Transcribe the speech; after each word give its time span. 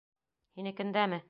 Һинекендәме? 0.61 1.19